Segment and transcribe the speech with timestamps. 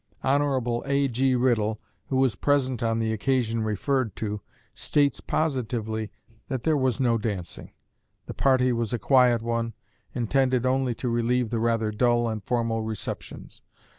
[0.23, 0.81] Hon.
[0.87, 1.35] A.G.
[1.35, 4.41] Riddle, who was present on the occasion referred to,
[4.73, 6.09] states positively
[6.47, 7.71] that there was no dancing;
[8.25, 9.73] the party was a quiet one,
[10.15, 13.61] intended only to relieve the rather dull and formal receptions.